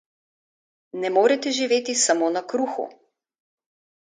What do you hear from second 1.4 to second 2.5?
živeti samo na